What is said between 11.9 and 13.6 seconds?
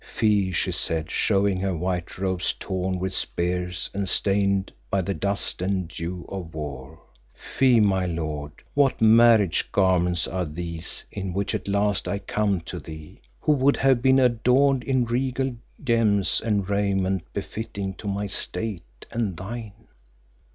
I come to thee, who